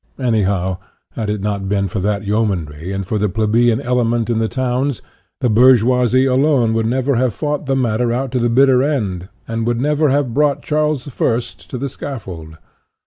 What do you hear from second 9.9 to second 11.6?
have brought Charles I.